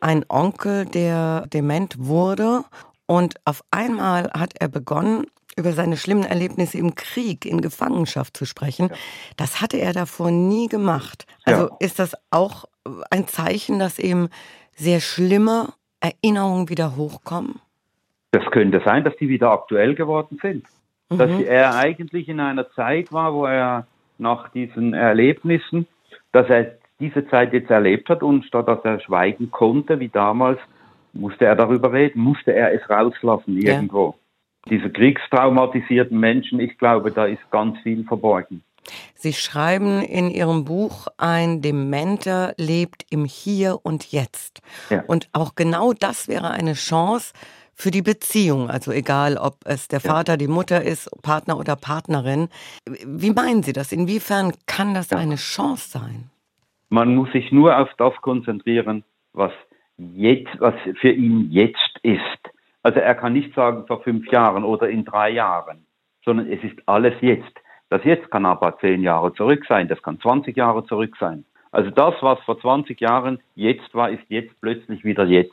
einen 0.00 0.24
Onkel, 0.28 0.86
der 0.86 1.46
dement 1.52 1.96
wurde 1.98 2.64
und 3.06 3.34
auf 3.44 3.62
einmal 3.70 4.30
hat 4.32 4.54
er 4.58 4.68
begonnen, 4.68 5.26
über 5.56 5.72
seine 5.72 5.96
schlimmen 5.96 6.24
Erlebnisse 6.24 6.78
im 6.78 6.94
Krieg, 6.94 7.44
in 7.44 7.60
Gefangenschaft 7.60 8.36
zu 8.36 8.44
sprechen. 8.44 8.88
Ja. 8.90 8.96
Das 9.36 9.60
hatte 9.60 9.76
er 9.78 9.92
davor 9.92 10.30
nie 10.30 10.68
gemacht. 10.68 11.26
Also 11.44 11.64
ja. 11.64 11.76
ist 11.80 11.98
das 11.98 12.14
auch 12.30 12.66
ein 13.10 13.26
Zeichen, 13.26 13.78
dass 13.78 13.98
eben 13.98 14.28
sehr 14.74 15.00
schlimme 15.00 15.72
Erinnerungen 16.00 16.68
wieder 16.68 16.96
hochkommen? 16.96 17.60
Das 18.30 18.44
könnte 18.52 18.80
sein, 18.84 19.04
dass 19.04 19.16
die 19.16 19.28
wieder 19.28 19.50
aktuell 19.50 19.94
geworden 19.94 20.38
sind. 20.40 20.64
Mhm. 21.10 21.18
Dass 21.18 21.40
er 21.42 21.76
eigentlich 21.76 22.28
in 22.28 22.40
einer 22.40 22.70
Zeit 22.72 23.12
war, 23.12 23.34
wo 23.34 23.46
er 23.46 23.86
nach 24.18 24.48
diesen 24.50 24.94
Erlebnissen, 24.94 25.86
dass 26.32 26.48
er 26.48 26.72
diese 27.00 27.26
Zeit 27.28 27.52
jetzt 27.52 27.70
erlebt 27.70 28.08
hat 28.08 28.22
und 28.22 28.44
statt 28.44 28.68
dass 28.68 28.84
er 28.84 29.00
schweigen 29.00 29.50
konnte, 29.50 30.00
wie 30.00 30.08
damals, 30.08 30.58
Musste 31.12 31.46
er 31.46 31.56
darüber 31.56 31.92
reden? 31.92 32.20
Musste 32.20 32.52
er 32.54 32.72
es 32.72 32.88
rauslassen 32.88 33.56
irgendwo? 33.56 34.14
Ja. 34.66 34.76
Diese 34.76 34.90
kriegstraumatisierten 34.90 36.18
Menschen, 36.18 36.60
ich 36.60 36.76
glaube, 36.78 37.10
da 37.10 37.24
ist 37.24 37.50
ganz 37.50 37.78
viel 37.80 38.04
verborgen. 38.04 38.62
Sie 39.14 39.32
schreiben 39.32 40.02
in 40.02 40.30
Ihrem 40.30 40.64
Buch, 40.64 41.08
ein 41.16 41.60
Dementer 41.60 42.54
lebt 42.56 43.04
im 43.10 43.24
Hier 43.24 43.78
und 43.82 44.12
Jetzt. 44.12 44.60
Ja. 44.90 45.02
Und 45.06 45.28
auch 45.32 45.54
genau 45.54 45.92
das 45.92 46.28
wäre 46.28 46.50
eine 46.50 46.74
Chance 46.74 47.32
für 47.78 47.90
die 47.90 48.02
Beziehung. 48.02 48.68
Also 48.68 48.90
egal, 48.90 49.36
ob 49.36 49.54
es 49.64 49.88
der 49.88 50.00
Vater, 50.00 50.32
ja. 50.32 50.36
die 50.36 50.48
Mutter 50.48 50.82
ist, 50.82 51.08
Partner 51.22 51.58
oder 51.58 51.76
Partnerin. 51.76 52.48
Wie 52.84 53.30
meinen 53.30 53.62
Sie 53.62 53.72
das? 53.72 53.92
Inwiefern 53.92 54.52
kann 54.66 54.94
das 54.94 55.10
ja. 55.10 55.18
eine 55.18 55.36
Chance 55.36 55.90
sein? 55.90 56.30
Man 56.90 57.14
muss 57.14 57.30
sich 57.32 57.52
nur 57.52 57.78
auf 57.78 57.88
das 57.96 58.14
konzentrieren, 58.16 59.04
was 59.32 59.52
jetzt, 59.96 60.50
was 60.58 60.74
für 61.00 61.12
ihn 61.12 61.48
jetzt 61.50 61.98
ist. 62.02 62.20
Also 62.82 62.98
er 62.98 63.14
kann 63.14 63.32
nicht 63.32 63.54
sagen 63.54 63.86
vor 63.86 64.02
fünf 64.02 64.26
Jahren 64.32 64.64
oder 64.64 64.88
in 64.88 65.04
drei 65.04 65.30
Jahren, 65.30 65.86
sondern 66.24 66.50
es 66.50 66.62
ist 66.64 66.76
alles 66.86 67.14
jetzt. 67.20 67.52
Das 67.90 68.02
jetzt 68.04 68.30
kann 68.30 68.44
aber 68.44 68.78
zehn 68.78 69.02
Jahre 69.02 69.32
zurück 69.34 69.64
sein, 69.68 69.88
das 69.88 70.02
kann 70.02 70.20
20 70.20 70.56
Jahre 70.56 70.84
zurück 70.86 71.16
sein. 71.18 71.44
Also 71.70 71.90
das, 71.90 72.14
was 72.20 72.38
vor 72.40 72.58
20 72.60 73.00
Jahren 73.00 73.40
jetzt 73.54 73.94
war, 73.94 74.10
ist 74.10 74.22
jetzt 74.28 74.58
plötzlich 74.60 75.04
wieder 75.04 75.26
jetzt. 75.26 75.52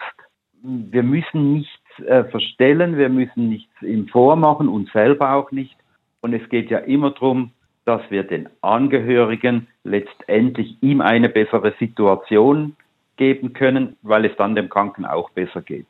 Wir 0.61 1.03
müssen 1.03 1.53
nichts 1.53 1.84
äh, 1.99 2.23
verstellen, 2.25 2.97
wir 2.97 3.09
müssen 3.09 3.49
nichts 3.49 3.81
ihm 3.81 4.07
vormachen, 4.07 4.67
uns 4.67 4.91
selber 4.91 5.33
auch 5.33 5.51
nicht. 5.51 5.75
Und 6.21 6.33
es 6.33 6.47
geht 6.49 6.69
ja 6.69 6.79
immer 6.79 7.11
darum, 7.11 7.51
dass 7.85 8.01
wir 8.09 8.23
den 8.23 8.49
Angehörigen 8.61 9.67
letztendlich 9.83 10.77
ihm 10.81 11.01
eine 11.01 11.29
bessere 11.29 11.73
Situation 11.79 12.75
geben 13.17 13.53
können, 13.53 13.95
weil 14.01 14.25
es 14.25 14.35
dann 14.37 14.55
dem 14.55 14.69
Kranken 14.69 15.05
auch 15.05 15.29
besser 15.29 15.61
geht. 15.61 15.87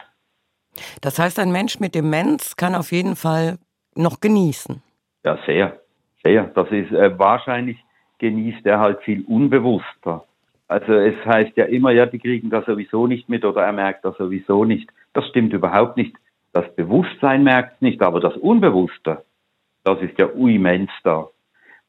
Das 1.01 1.19
heißt, 1.19 1.39
ein 1.39 1.51
Mensch 1.51 1.79
mit 1.79 1.95
Demenz 1.95 2.55
kann 2.55 2.75
auf 2.75 2.91
jeden 2.91 3.15
Fall 3.15 3.57
noch 3.95 4.19
genießen. 4.19 4.81
Ja, 5.23 5.39
sehr, 5.45 5.79
sehr. 6.23 6.43
Das 6.53 6.69
ist 6.69 6.91
äh, 6.91 7.17
wahrscheinlich 7.17 7.77
genießt 8.19 8.65
er 8.65 8.79
halt 8.79 9.01
viel 9.03 9.23
unbewusster. 9.25 10.25
Also 10.67 10.93
es 10.93 11.15
heißt 11.25 11.55
ja 11.57 11.65
immer, 11.65 11.91
ja, 11.91 12.05
die 12.05 12.19
kriegen 12.19 12.49
das 12.49 12.65
sowieso 12.65 13.07
nicht 13.07 13.29
mit 13.29 13.45
oder 13.45 13.63
er 13.63 13.73
merkt 13.73 14.03
das 14.03 14.17
sowieso 14.17 14.65
nicht. 14.65 14.89
Das 15.15 15.25
stimmt 15.29 15.53
überhaupt 15.53 15.95
nicht. 15.95 16.13
Das 16.51 16.75
Bewusstsein 16.75 17.43
merkt 17.43 17.75
es 17.75 17.81
nicht, 17.81 18.01
aber 18.01 18.19
das 18.19 18.35
Unbewusste, 18.35 19.23
das 19.85 19.99
ist 20.01 20.19
ja 20.19 20.27
immens 20.27 20.91
da. 21.03 21.29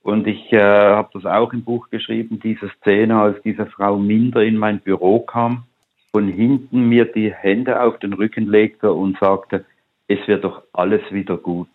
Und 0.03 0.29
ich 0.29 0.53
äh, 0.53 0.61
habe 0.61 1.09
das 1.13 1.27
auch 1.27 1.53
im 1.53 1.65
Buch 1.65 1.91
geschrieben, 1.91 2.39
diese 2.39 2.71
Szene, 2.79 3.21
als 3.21 3.43
diese 3.43 3.67
Frau 3.67 3.97
Minder 3.97 4.43
in 4.43 4.57
mein 4.57 4.79
Büro 4.79 5.19
kam, 5.19 5.65
von 6.13 6.29
hinten 6.29 6.89
mir 6.89 7.05
die 7.07 7.35
Hände 7.35 7.83
auf 7.83 7.99
den 7.99 8.13
Rücken 8.13 8.47
legte 8.47 8.93
und 8.93 9.19
sagte, 9.19 9.65
es 10.07 10.21
wird 10.29 10.45
doch 10.45 10.63
alles 10.73 11.03
wieder 11.11 11.37
gut. 11.37 11.75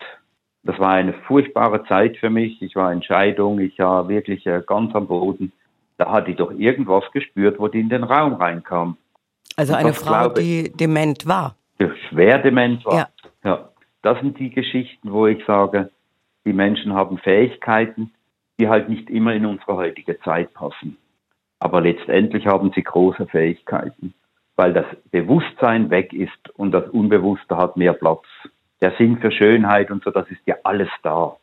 Das 0.62 0.78
war 0.78 0.92
eine 0.92 1.12
furchtbare 1.12 1.84
Zeit 1.84 2.16
für 2.16 2.30
mich. 2.30 2.62
Ich 2.62 2.76
war 2.76 2.90
in 2.94 3.02
Scheidung, 3.02 3.60
ich 3.60 3.78
war 3.78 4.08
wirklich 4.08 4.46
äh, 4.46 4.62
ganz 4.66 4.94
am 4.94 5.06
Boden. 5.06 5.52
Da 5.98 6.10
hatte 6.10 6.30
ich 6.30 6.38
doch 6.38 6.52
irgendwas 6.52 7.04
gespürt, 7.12 7.58
wo 7.58 7.68
die 7.68 7.80
in 7.80 7.90
den 7.90 8.04
Raum 8.04 8.32
reinkam. 8.32 8.96
Also 9.56 9.74
eine 9.74 9.92
Frau, 9.92 10.28
die 10.28 10.72
dement 10.72 11.26
war. 11.26 11.56
Schwer 12.08 12.38
dement 12.38 12.84
war. 12.84 12.94
Ja. 12.94 13.08
ja. 13.44 13.68
Das 14.02 14.18
sind 14.20 14.38
die 14.38 14.50
Geschichten, 14.50 15.12
wo 15.12 15.26
ich 15.26 15.44
sage, 15.46 15.90
die 16.44 16.52
Menschen 16.52 16.92
haben 16.92 17.18
Fähigkeiten, 17.18 18.12
die 18.58 18.68
halt 18.68 18.88
nicht 18.88 19.08
immer 19.10 19.32
in 19.32 19.46
unsere 19.46 19.76
heutige 19.76 20.18
Zeit 20.20 20.52
passen. 20.54 20.96
Aber 21.60 21.80
letztendlich 21.80 22.46
haben 22.46 22.72
sie 22.74 22.82
große 22.82 23.26
Fähigkeiten, 23.26 24.14
weil 24.56 24.72
das 24.72 24.86
Bewusstsein 25.10 25.90
weg 25.90 26.12
ist 26.12 26.50
und 26.56 26.72
das 26.72 26.88
Unbewusste 26.90 27.56
hat 27.56 27.76
mehr 27.76 27.92
Platz. 27.92 28.24
Der 28.80 28.92
Sinn 28.98 29.18
für 29.18 29.30
Schönheit 29.30 29.92
und 29.92 30.02
so, 30.02 30.10
das 30.10 30.28
ist 30.28 30.40
ja 30.46 30.56
alles 30.64 30.88
da. 31.04 31.36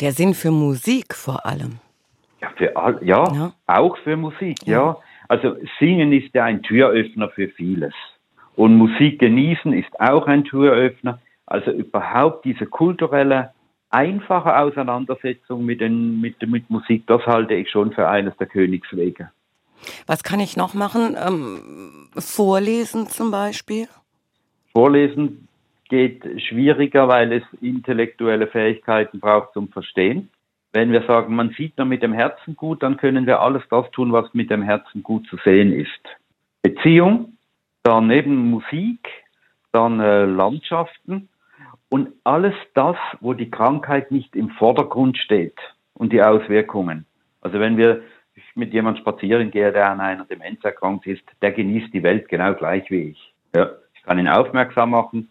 Der 0.00 0.12
Sinn 0.12 0.32
für 0.32 0.50
Musik 0.50 1.14
vor 1.14 1.44
allem. 1.44 1.78
Ja, 2.40 2.50
für 2.56 2.74
all, 2.74 2.98
ja, 3.02 3.32
ja. 3.34 3.52
auch 3.66 3.98
für 3.98 4.16
Musik, 4.16 4.66
ja. 4.66 4.72
ja. 4.72 4.96
Also 5.30 5.56
Singen 5.78 6.12
ist 6.12 6.34
ja 6.34 6.44
ein 6.44 6.60
Türöffner 6.60 7.28
für 7.28 7.46
vieles. 7.50 7.94
Und 8.56 8.76
Musik 8.76 9.20
genießen 9.20 9.72
ist 9.72 10.00
auch 10.00 10.26
ein 10.26 10.42
Türöffner. 10.42 11.20
Also 11.46 11.70
überhaupt 11.70 12.44
diese 12.44 12.66
kulturelle 12.66 13.52
einfache 13.90 14.58
Auseinandersetzung 14.58 15.64
mit, 15.64 15.80
den, 15.80 16.20
mit, 16.20 16.42
mit 16.48 16.68
Musik, 16.68 17.06
das 17.06 17.24
halte 17.26 17.54
ich 17.54 17.70
schon 17.70 17.92
für 17.92 18.08
eines 18.08 18.36
der 18.38 18.48
Königswege. 18.48 19.30
Was 20.08 20.24
kann 20.24 20.40
ich 20.40 20.56
noch 20.56 20.74
machen? 20.74 21.16
Ähm, 21.16 22.08
vorlesen 22.18 23.06
zum 23.06 23.30
Beispiel? 23.30 23.86
Vorlesen 24.72 25.46
geht 25.88 26.24
schwieriger, 26.48 27.06
weil 27.06 27.32
es 27.34 27.44
intellektuelle 27.60 28.48
Fähigkeiten 28.48 29.20
braucht 29.20 29.52
zum 29.52 29.68
Verstehen. 29.68 30.28
Wenn 30.72 30.92
wir 30.92 31.02
sagen, 31.02 31.34
man 31.34 31.50
sieht 31.50 31.76
nur 31.78 31.86
mit 31.86 32.02
dem 32.02 32.12
Herzen 32.12 32.54
gut, 32.56 32.82
dann 32.82 32.96
können 32.96 33.26
wir 33.26 33.40
alles 33.40 33.62
das 33.70 33.90
tun, 33.90 34.12
was 34.12 34.32
mit 34.34 34.50
dem 34.50 34.62
Herzen 34.62 35.02
gut 35.02 35.26
zu 35.26 35.36
sehen 35.44 35.72
ist. 35.72 36.00
Beziehung, 36.62 37.36
dann 37.82 38.10
eben 38.10 38.50
Musik, 38.50 39.08
dann 39.72 40.00
äh, 40.00 40.24
Landschaften, 40.24 41.28
und 41.90 42.10
alles 42.22 42.54
das, 42.74 42.96
wo 43.20 43.34
die 43.34 43.50
Krankheit 43.50 44.12
nicht 44.12 44.36
im 44.36 44.50
Vordergrund 44.50 45.18
steht 45.18 45.58
und 45.94 46.12
die 46.12 46.22
Auswirkungen. 46.22 47.04
Also 47.40 47.58
wenn 47.58 47.76
wir 47.76 48.02
mit 48.54 48.72
jemandem 48.72 49.02
spazieren 49.02 49.50
gehen, 49.50 49.72
der 49.72 49.90
an 49.90 50.00
einer 50.00 50.24
Demenz 50.24 50.62
erkrankt 50.62 51.06
ist, 51.06 51.22
der 51.42 51.52
genießt 51.52 51.92
die 51.92 52.02
Welt 52.02 52.28
genau 52.28 52.54
gleich 52.54 52.88
wie 52.90 53.10
ich. 53.10 53.34
Ja, 53.54 53.70
ich 53.94 54.02
kann 54.02 54.18
ihn 54.18 54.28
aufmerksam 54.28 54.90
machen, 54.90 55.30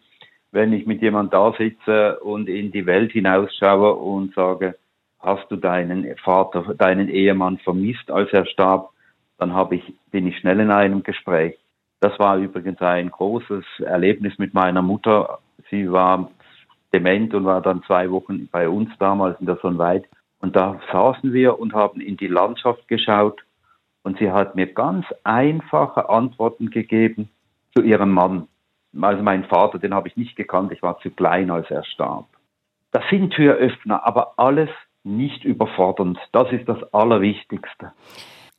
wenn 0.52 0.74
ich 0.74 0.86
mit 0.86 1.02
jemandem 1.02 1.32
da 1.32 1.54
sitze 1.58 2.20
und 2.20 2.50
in 2.50 2.72
die 2.72 2.86
Welt 2.86 3.12
hinausschaue 3.14 3.94
und 3.94 4.34
sage, 4.34 4.76
hast 5.20 5.50
du 5.52 5.56
deinen 5.56 6.16
Vater, 6.18 6.74
deinen 6.76 7.10
Ehemann 7.10 7.58
vermisst, 7.60 8.10
als 8.10 8.32
er 8.32 8.46
starb, 8.46 8.92
dann 9.38 9.54
habe 9.54 9.76
ich, 9.76 9.94
bin 10.12 10.28
ich 10.28 10.38
schnell 10.38 10.60
in 10.60 10.72
einem 10.72 11.04
Gespräch. 11.04 11.58
Das 12.00 12.18
war 12.20 12.38
übrigens 12.38 12.82
ein 12.82 13.12
großes 13.12 13.66
Erlebnis 13.80 14.38
mit 14.38 14.54
meiner 14.54 14.82
Mutter. 14.82 15.40
Sie 15.70 15.92
war 15.92 16.32
dement 16.94 17.34
und 17.34 17.46
war 17.46 17.62
dann 17.62 17.84
zwei 17.84 18.10
Wochen 18.10 18.48
bei 18.48 18.70
uns 18.70 18.90
damals 19.00 19.40
in 19.40 19.46
der 19.46 19.58
Sonnenweit. 19.58 20.06
Und 20.40 20.56
da 20.56 20.80
saßen 20.92 21.34
wir 21.34 21.60
und 21.60 21.74
haben 21.74 22.00
in 22.00 22.16
die 22.16 22.28
Landschaft 22.28 22.88
geschaut 22.88 23.44
und 24.04 24.18
sie 24.20 24.32
hat 24.32 24.56
mir 24.56 24.68
ganz 24.68 25.06
einfache 25.24 26.10
Antworten 26.10 26.70
gegeben 26.70 27.30
zu 27.76 27.84
ihrem 27.84 28.12
Mann. 28.12 28.48
Also 29.00 29.22
mein 29.22 29.44
Vater, 29.44 29.78
den 29.78 29.94
habe 29.94 30.08
ich 30.08 30.16
nicht 30.16 30.36
gekannt, 30.36 30.72
ich 30.72 30.82
war 30.82 31.00
zu 31.00 31.12
klein, 31.12 31.52
als 31.52 31.70
er 31.70 31.84
starb. 31.84 32.28
Das 32.92 33.04
sind 33.10 33.34
Türöffner, 33.34 34.06
aber 34.06 34.34
alles 34.38 34.70
nicht 35.10 35.44
überfordernd. 35.44 36.18
Das 36.32 36.52
ist 36.52 36.68
das 36.70 36.82
Allerwichtigste. 36.94 37.92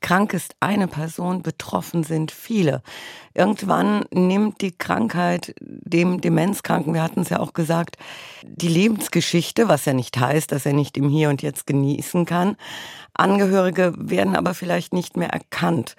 Krank 0.00 0.33
ist 0.33 0.54
eine 0.61 0.88
Person, 0.88 1.42
betroffen 1.42 2.04
sind 2.04 2.33
viele. 2.33 2.83
Irgendwann 3.35 4.04
nimmt 4.11 4.61
die 4.61 4.73
Krankheit 4.73 5.54
dem 5.61 6.21
Demenzkranken, 6.21 6.95
wir 6.95 7.02
hatten 7.02 7.21
es 7.21 7.28
ja 7.28 7.40
auch 7.40 7.52
gesagt, 7.52 7.97
die 8.42 8.69
Lebensgeschichte, 8.69 9.69
was 9.69 9.85
ja 9.85 9.92
nicht 9.92 10.19
heißt, 10.19 10.52
dass 10.52 10.66
er 10.66 10.73
nicht 10.73 10.97
im 10.97 11.09
Hier 11.09 11.28
und 11.28 11.42
Jetzt 11.42 11.66
genießen 11.66 12.25
kann. 12.25 12.57
Angehörige 13.14 13.92
werden 13.97 14.37
aber 14.37 14.54
vielleicht 14.54 14.92
nicht 14.92 15.16
mehr 15.16 15.30
erkannt. 15.30 15.97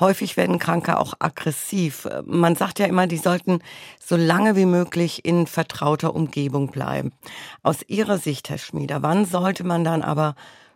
Häufig 0.00 0.36
werden 0.36 0.58
Kranke 0.58 0.98
auch 0.98 1.14
aggressiv. 1.18 2.08
Man 2.24 2.56
sagt 2.56 2.78
ja 2.78 2.86
immer, 2.86 3.06
die 3.06 3.18
sollten 3.18 3.60
so 4.00 4.16
lange 4.16 4.56
wie 4.56 4.64
möglich 4.64 5.24
in 5.24 5.46
vertrauter 5.46 6.14
Umgebung 6.14 6.68
bleiben. 6.68 7.12
Aus 7.62 7.78
Ihrer 7.86 8.18
Sicht, 8.18 8.48
Herr 8.48 8.58
Schmieder, 8.58 9.02
wann 9.02 9.26
sollte 9.26 9.64
man 9.64 9.84
dann 9.84 10.02
aber 10.02 10.34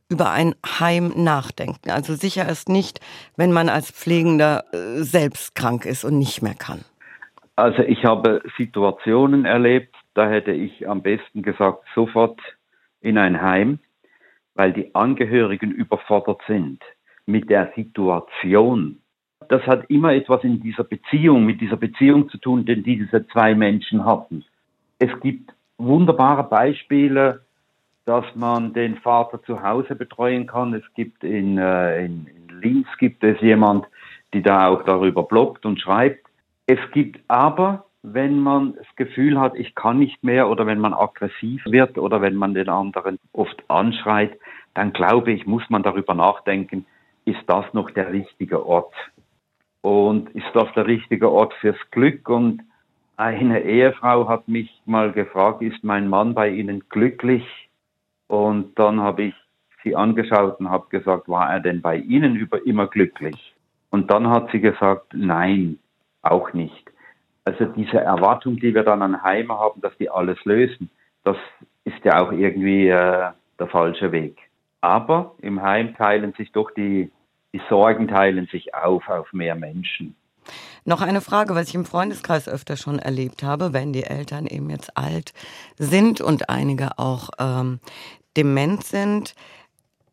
über 0.09 0.31
ein 0.31 0.55
Heim 0.65 1.13
nachdenken. 1.17 1.91
Also 1.91 2.15
sicher 2.15 2.49
ist 2.49 2.69
nicht, 2.69 3.01
wenn 3.37 3.53
man 3.53 3.69
als 3.69 3.91
Pflegender 3.91 4.65
äh, 4.73 5.03
selbst 5.03 5.55
krank 5.55 5.85
ist 5.85 6.05
und 6.05 6.19
nicht 6.19 6.43
mehr 6.43 6.55
kann. 6.55 6.81
Also 7.57 7.83
ich 7.83 8.05
habe 8.05 8.43
Situationen 8.57 9.47
erlebt, 9.47 9.95
da 10.15 10.29
hätte 10.29 10.53
ich 10.53 10.89
am 10.89 11.03
besten 11.03 11.43
gesagt, 11.43 11.85
sofort 11.95 12.39
in 13.01 13.19
ein 13.19 13.41
Heim, 13.41 13.79
weil 14.55 14.73
die 14.73 14.95
Angehörigen 14.95 15.71
überfordert 15.71 16.41
sind 16.47 16.83
mit 17.25 17.51
der 17.51 17.73
Situation. 17.75 19.01
Das 19.49 19.63
hat 19.63 19.89
immer 19.91 20.13
etwas 20.13 20.45
in 20.45 20.61
dieser 20.61 20.85
Beziehung, 20.85 21.45
mit 21.45 21.61
dieser 21.61 21.77
Beziehung 21.77 22.29
zu 22.29 22.39
tun, 22.39 22.65
den 22.65 22.83
diese 22.83 23.27
zwei 23.29 23.55
Menschen 23.55 24.05
hatten. 24.05 24.45
Es 24.99 25.11
gibt 25.21 25.53
wunderbare 25.79 26.45
Beispiele, 26.45 27.46
dass 28.07 28.25
man 28.35 28.73
den 28.73 28.97
Vater 28.97 29.43
zu 29.43 29.63
Hause 29.63 29.97
betreuen 29.97 30.47
kann. 30.47 30.73
Es 30.73 30.85
gibt 30.95 31.23
in, 31.25 31.59
äh, 31.59 32.05
in, 32.05 32.27
in 32.27 32.61
Linz 32.61 32.87
gibt 32.99 33.23
es 33.23 33.41
jemand, 33.41 33.87
die 34.33 34.43
da 34.43 34.69
auch 34.69 34.85
darüber 34.85 35.25
bloggt 35.25 35.67
und 35.67 35.81
schreibt. 35.81 36.25
Es 36.67 36.79
gibt 36.93 37.21
aber, 37.29 37.85
wenn 38.03 38.39
man 38.39 38.75
das 38.77 38.87
Gefühl 38.95 39.39
hat, 39.41 39.57
ich 39.57 39.75
kann 39.75 39.99
nicht 39.99 40.23
mehr 40.23 40.49
oder 40.49 40.67
wenn 40.67 40.79
man 40.79 40.95
aggressiv 40.95 41.65
wird 41.67 41.99
oder 41.99 42.21
wenn 42.21 42.37
man 42.37 42.55
den 42.55 42.69
anderen 42.69 43.19
oft 43.33 43.63
anschreit, 43.69 44.39
dann 44.75 44.93
glaube 44.93 45.33
ich, 45.33 45.47
muss 45.47 45.69
man 45.69 45.83
darüber 45.83 46.15
nachdenken, 46.15 46.87
ist 47.25 47.43
das 47.49 47.65
noch 47.73 47.91
der 47.91 48.13
richtige 48.13 48.65
Ort? 48.65 48.95
Und 49.81 50.31
ist 50.31 50.47
das 50.55 50.73
der 50.75 50.87
richtige 50.87 51.31
Ort 51.31 51.55
fürs 51.55 51.79
Glück? 51.91 52.29
Und 52.29 52.63
Eine 53.17 53.63
Ehefrau 53.63 54.29
hat 54.29 54.47
mich 54.47 54.71
mal 54.85 55.11
gefragt, 55.13 55.63
ist 55.63 55.83
mein 55.83 56.09
Mann 56.09 56.35
bei 56.35 56.51
Ihnen 56.51 56.85
glücklich? 56.89 57.66
Und 58.29 58.79
dann 58.79 59.01
habe 59.01 59.25
ich 59.25 59.35
sie 59.83 59.95
angeschaut 59.95 60.59
und 60.61 60.71
habe 60.71 60.87
gesagt, 60.89 61.29
war 61.29 61.51
er 61.51 61.61
denn 61.61 61.81
bei 61.81 61.97
Ihnen 61.97 62.37
über 62.37 62.65
immer 62.67 62.89
glücklich? 62.89 63.55
Und 63.91 64.11
dann 64.11 64.29
hat 64.29 64.51
sie 64.51 64.61
gesagt, 64.61 65.15
nein, 65.15 65.79
auch 66.23 66.53
nicht. 66.53 66.91
Also 67.45 67.67
diese 67.67 67.99
Erwartung, 67.99 68.57
die 68.57 68.75
wir 68.75 68.83
dann 68.83 69.03
an 69.03 69.23
Heime 69.23 69.57
haben, 69.57 69.81
dass 69.81 69.97
die 69.99 70.11
alles 70.11 70.45
lösen, 70.45 70.91
das 71.23 71.37
ist 71.85 72.05
ja 72.05 72.21
auch 72.21 72.33
irgendwie 72.33 72.89
äh, 72.89 73.31
der 73.59 73.67
falsche 73.69 74.11
Weg. 74.11 74.39
Aber 74.81 75.35
im 75.41 75.63
Heim 75.63 75.95
teilen 75.95 76.33
sich 76.33 76.51
doch 76.53 76.71
die, 76.73 77.11
die 77.53 77.63
Sorgen 77.69 78.09
teilen 78.09 78.47
sich 78.47 78.75
auf 78.75 79.09
auf 79.09 79.33
mehr 79.33 79.55
Menschen. 79.55 80.17
Noch 80.85 81.01
eine 81.01 81.21
Frage, 81.21 81.55
was 81.55 81.69
ich 81.69 81.75
im 81.75 81.85
Freundeskreis 81.85 82.49
öfter 82.49 82.77
schon 82.77 82.99
erlebt 82.99 83.43
habe, 83.43 83.73
wenn 83.73 83.93
die 83.93 84.05
Eltern 84.05 84.47
eben 84.47 84.71
jetzt 84.71 84.97
alt 84.97 85.33
sind 85.79 86.21
und 86.21 86.49
einige 86.49 86.99
auch 86.99 87.31
ähm, 87.39 87.81
dement 88.37 88.85
sind, 88.85 89.35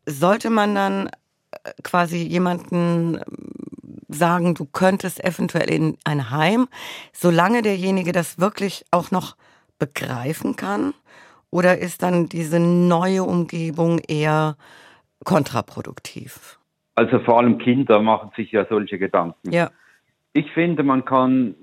sollte 0.06 0.50
man 0.50 0.74
dann 0.74 1.06
äh, 1.06 1.70
quasi 1.82 2.18
jemanden 2.18 3.20
sagen, 4.08 4.54
du 4.54 4.64
könntest 4.64 5.22
eventuell 5.24 5.70
in 5.70 5.96
ein 6.04 6.30
Heim, 6.30 6.68
solange 7.12 7.62
derjenige 7.62 8.12
das 8.12 8.38
wirklich 8.38 8.84
auch 8.90 9.10
noch 9.10 9.36
begreifen 9.78 10.56
kann? 10.56 10.94
Oder 11.50 11.78
ist 11.78 12.02
dann 12.02 12.28
diese 12.28 12.58
neue 12.58 13.22
Umgebung 13.22 14.00
eher 14.00 14.56
kontraproduktiv? 15.24 16.58
Also 16.96 17.18
vor 17.20 17.38
allem 17.38 17.58
Kinder 17.58 18.00
machen 18.00 18.30
sich 18.36 18.52
ja 18.52 18.66
solche 18.68 18.98
Gedanken. 18.98 19.50
Ja. 19.50 19.70
Ich 20.36 20.50
finde, 20.50 20.82
man 20.82 21.04
kann 21.04 21.54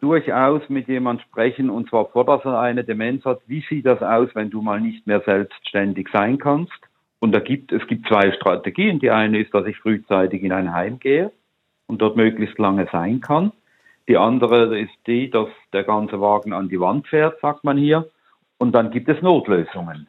durchaus 0.00 0.68
mit 0.68 0.86
jemand 0.86 1.22
sprechen, 1.22 1.70
und 1.70 1.88
zwar 1.88 2.10
vor, 2.10 2.26
dass 2.26 2.44
er 2.44 2.60
eine 2.60 2.84
Demenz 2.84 3.24
hat. 3.24 3.40
Wie 3.46 3.64
sieht 3.68 3.86
das 3.86 4.02
aus, 4.02 4.28
wenn 4.34 4.50
du 4.50 4.60
mal 4.60 4.80
nicht 4.80 5.06
mehr 5.06 5.22
selbstständig 5.22 6.08
sein 6.12 6.36
kannst? 6.38 6.78
Und 7.20 7.32
da 7.32 7.40
gibt, 7.40 7.72
es 7.72 7.86
gibt 7.86 8.06
zwei 8.08 8.30
Strategien. 8.32 8.98
Die 8.98 9.10
eine 9.10 9.40
ist, 9.40 9.54
dass 9.54 9.66
ich 9.66 9.78
frühzeitig 9.78 10.42
in 10.42 10.52
ein 10.52 10.74
Heim 10.74 10.98
gehe 10.98 11.32
und 11.86 12.02
dort 12.02 12.16
möglichst 12.16 12.58
lange 12.58 12.86
sein 12.92 13.22
kann. 13.22 13.52
Die 14.08 14.18
andere 14.18 14.78
ist 14.78 14.92
die, 15.06 15.30
dass 15.30 15.48
der 15.72 15.84
ganze 15.84 16.20
Wagen 16.20 16.52
an 16.52 16.68
die 16.68 16.80
Wand 16.80 17.08
fährt, 17.08 17.40
sagt 17.40 17.64
man 17.64 17.78
hier. 17.78 18.10
Und 18.58 18.72
dann 18.72 18.90
gibt 18.90 19.08
es 19.08 19.22
Notlösungen. 19.22 20.06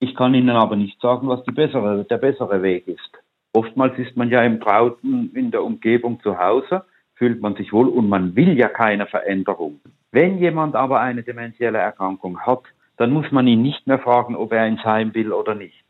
Ich 0.00 0.16
kann 0.16 0.34
Ihnen 0.34 0.56
aber 0.56 0.74
nicht 0.74 1.00
sagen, 1.00 1.28
was 1.28 1.44
bessere, 1.44 2.04
der 2.04 2.18
bessere 2.18 2.62
Weg 2.62 2.88
ist. 2.88 3.10
Oftmals 3.52 3.96
ist 3.98 4.16
man 4.16 4.28
ja 4.28 4.42
im 4.42 4.60
Trauten 4.60 5.30
in 5.34 5.52
der 5.52 5.62
Umgebung 5.62 6.20
zu 6.20 6.36
Hause 6.36 6.84
fühlt 7.14 7.40
man 7.40 7.54
sich 7.54 7.72
wohl 7.72 7.88
und 7.88 8.08
man 8.08 8.36
will 8.36 8.58
ja 8.58 8.68
keine 8.68 9.06
Veränderung. 9.06 9.80
Wenn 10.10 10.38
jemand 10.38 10.76
aber 10.76 11.00
eine 11.00 11.22
dementielle 11.22 11.78
Erkrankung 11.78 12.40
hat, 12.40 12.62
dann 12.96 13.10
muss 13.10 13.30
man 13.32 13.46
ihn 13.46 13.62
nicht 13.62 13.86
mehr 13.86 13.98
fragen, 13.98 14.36
ob 14.36 14.52
er 14.52 14.66
ins 14.66 14.84
Heim 14.84 15.14
will 15.14 15.32
oder 15.32 15.54
nicht. 15.54 15.84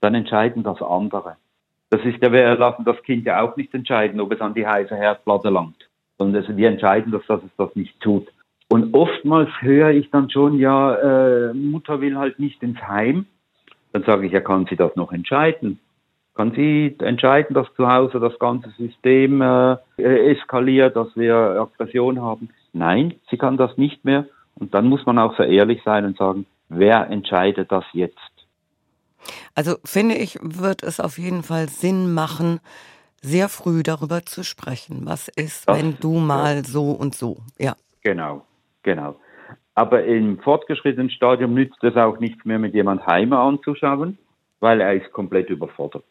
Dann 0.00 0.14
entscheiden 0.14 0.62
das 0.62 0.82
andere. 0.82 1.36
Das 1.90 2.04
ist 2.04 2.22
ja, 2.22 2.32
wir 2.32 2.54
lassen 2.56 2.84
das 2.84 3.02
Kind 3.02 3.26
ja 3.26 3.42
auch 3.42 3.56
nicht 3.56 3.74
entscheiden, 3.74 4.20
ob 4.20 4.32
es 4.32 4.40
an 4.40 4.54
die 4.54 4.66
heiße 4.66 4.94
Herdplatte 4.94 5.50
langt. 5.50 5.88
Sondern 6.18 6.56
wir 6.56 6.68
entscheiden, 6.68 7.12
dass, 7.12 7.26
dass 7.26 7.42
es 7.42 7.50
das 7.56 7.74
nicht 7.74 7.98
tut. 8.00 8.28
Und 8.68 8.94
oftmals 8.94 9.50
höre 9.60 9.90
ich 9.90 10.10
dann 10.10 10.30
schon, 10.30 10.58
ja, 10.58 10.94
äh, 10.94 11.54
Mutter 11.54 12.00
will 12.00 12.16
halt 12.16 12.38
nicht 12.38 12.62
ins 12.62 12.80
Heim. 12.82 13.26
Dann 13.92 14.04
sage 14.04 14.26
ich, 14.26 14.32
ja, 14.32 14.40
kann 14.40 14.66
sie 14.66 14.76
das 14.76 14.94
noch 14.94 15.12
entscheiden? 15.12 15.80
Kann 16.34 16.52
sie 16.52 16.96
entscheiden, 17.00 17.54
dass 17.54 17.66
zu 17.74 17.88
Hause 17.88 18.20
das 18.20 18.38
ganze 18.38 18.70
System 18.70 19.42
äh, 19.42 19.76
eskaliert, 19.98 20.96
dass 20.96 21.08
wir 21.16 21.34
Aggression 21.34 22.20
haben. 22.20 22.50
Nein, 22.72 23.14
sie 23.30 23.36
kann 23.36 23.56
das 23.56 23.76
nicht 23.76 24.04
mehr. 24.04 24.26
Und 24.54 24.74
dann 24.74 24.86
muss 24.86 25.04
man 25.06 25.18
auch 25.18 25.36
so 25.36 25.42
ehrlich 25.42 25.82
sein 25.84 26.04
und 26.04 26.16
sagen, 26.16 26.46
wer 26.68 27.08
entscheidet 27.08 27.70
das 27.72 27.84
jetzt? 27.92 28.18
Also 29.54 29.76
finde 29.84 30.14
ich, 30.14 30.38
wird 30.40 30.82
es 30.82 31.00
auf 31.00 31.18
jeden 31.18 31.42
Fall 31.42 31.68
Sinn 31.68 32.14
machen, 32.14 32.60
sehr 33.20 33.48
früh 33.48 33.82
darüber 33.82 34.22
zu 34.22 34.44
sprechen. 34.44 35.02
Was 35.04 35.28
ist, 35.28 35.68
das, 35.68 35.78
wenn 35.78 35.96
du 36.00 36.18
mal 36.18 36.56
ja. 36.56 36.64
so 36.64 36.92
und 36.92 37.14
so? 37.14 37.38
Ja. 37.58 37.74
Genau, 38.02 38.46
genau. 38.82 39.16
Aber 39.74 40.04
im 40.04 40.38
fortgeschrittenen 40.38 41.10
Stadium 41.10 41.54
nützt 41.54 41.82
es 41.82 41.96
auch 41.96 42.18
nichts 42.18 42.44
mehr, 42.44 42.58
mit 42.58 42.74
jemand 42.74 43.06
Heime 43.06 43.38
anzuschauen, 43.38 44.18
weil 44.60 44.80
er 44.80 44.94
ist 44.94 45.12
komplett 45.12 45.50
überfordert. 45.50 46.04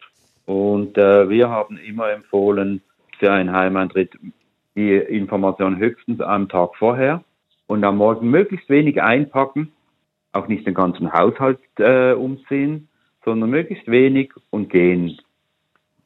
Und 0.49 0.97
äh, 0.97 1.29
wir 1.29 1.51
haben 1.51 1.77
immer 1.77 2.09
empfohlen, 2.09 2.81
für 3.19 3.31
einen 3.31 3.51
Heimeintritt 3.51 4.17
die 4.75 4.95
Information 4.95 5.77
höchstens 5.77 6.21
am 6.21 6.49
Tag 6.49 6.75
vorher 6.75 7.23
und 7.67 7.83
am 7.83 7.97
Morgen 7.97 8.31
möglichst 8.31 8.67
wenig 8.67 8.99
einpacken, 8.99 9.71
auch 10.31 10.47
nicht 10.47 10.65
den 10.65 10.73
ganzen 10.73 11.13
Haushalt 11.13 11.59
äh, 11.77 12.13
umziehen, 12.13 12.87
sondern 13.23 13.51
möglichst 13.51 13.87
wenig 13.87 14.31
und 14.49 14.71
gehen. 14.71 15.19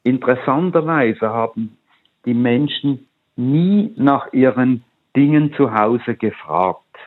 Interessanterweise 0.03 1.29
haben 1.29 1.77
die 2.25 2.33
Menschen 2.33 3.07
nie 3.37 3.93
nach 3.95 4.33
ihren 4.33 4.83
Dingen 5.15 5.53
zu 5.53 5.73
Hause 5.73 6.15
gefragt. 6.15 6.97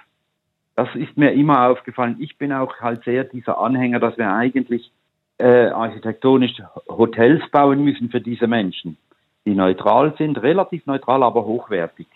Das 0.75 0.89
ist 0.95 1.19
mir 1.19 1.33
immer 1.33 1.69
aufgefallen. 1.69 2.17
Ich 2.19 2.39
bin 2.39 2.55
auch 2.55 2.81
halt 2.81 3.05
sehr 3.05 3.25
dieser 3.25 3.59
Anhänger, 3.59 4.01
dass 4.01 4.17
wir 4.17 4.33
eigentlich 4.33 4.91
äh, 5.39 5.69
architektonisch 5.69 6.63
Hotels 6.89 7.43
bauen 7.51 7.85
müssen 7.85 8.11
für 8.11 8.21
diese 8.21 8.47
Menschen, 8.47 8.97
die 9.45 9.55
neutral 9.55 10.15
sind, 10.17 10.43
relativ 10.43 10.87
neutral, 10.87 11.23
aber 11.23 11.45
hochwertig. 11.45 12.07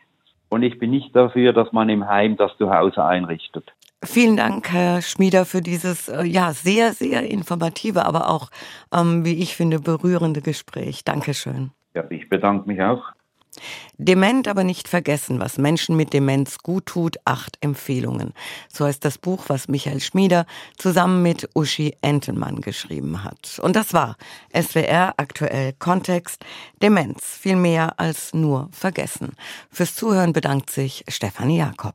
Und 0.48 0.62
ich 0.62 0.78
bin 0.78 0.90
nicht 0.90 1.14
dafür, 1.14 1.52
dass 1.52 1.72
man 1.72 1.88
im 1.88 2.08
Heim 2.08 2.36
das 2.36 2.56
Zuhause 2.58 3.04
einrichtet. 3.04 3.72
Vielen 4.02 4.36
Dank, 4.36 4.72
Herr 4.72 5.02
Schmieder, 5.02 5.44
für 5.44 5.60
dieses 5.60 6.08
äh, 6.08 6.24
ja 6.24 6.52
sehr, 6.52 6.92
sehr 6.92 7.30
informative, 7.30 8.06
aber 8.06 8.30
auch, 8.30 8.50
ähm, 8.94 9.24
wie 9.26 9.42
ich 9.42 9.56
finde, 9.56 9.78
berührende 9.78 10.40
Gespräch. 10.40 11.04
Dankeschön. 11.04 11.70
Ja, 11.94 12.04
ich 12.08 12.28
bedanke 12.28 12.66
mich 12.66 12.80
auch. 12.80 13.12
Dement 13.98 14.48
aber 14.48 14.64
nicht 14.64 14.88
vergessen, 14.88 15.40
was 15.40 15.58
Menschen 15.58 15.96
mit 15.96 16.12
Demenz 16.12 16.58
gut 16.58 16.86
tut, 16.86 17.16
acht 17.24 17.58
Empfehlungen. 17.60 18.32
So 18.72 18.86
heißt 18.86 19.04
das 19.04 19.18
Buch, 19.18 19.44
was 19.48 19.68
Michael 19.68 20.00
Schmieder 20.00 20.46
zusammen 20.76 21.22
mit 21.22 21.48
Uschi 21.54 21.96
Entenmann 22.00 22.60
geschrieben 22.60 23.24
hat. 23.24 23.58
Und 23.62 23.76
das 23.76 23.92
war 23.92 24.16
SWR 24.54 25.14
aktuell 25.16 25.74
Kontext 25.74 26.44
Demenz, 26.82 27.24
viel 27.24 27.56
mehr 27.56 27.98
als 27.98 28.32
nur 28.32 28.68
vergessen. 28.72 29.34
Fürs 29.70 29.94
Zuhören 29.94 30.32
bedankt 30.32 30.70
sich 30.70 31.04
Stefanie 31.08 31.58
Jakob. 31.58 31.94